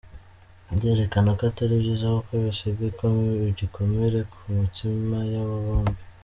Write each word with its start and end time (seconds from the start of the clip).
Nderekana 0.73 1.29
ko 1.37 1.41
atari 1.49 1.73
byiza 1.81 2.07
kuko 2.15 2.31
bisiga 2.43 2.81
igikomere 3.51 4.19
ku 4.31 4.39
mitima 4.57 5.17
yabo 5.33 5.55
bombi. 5.65 6.01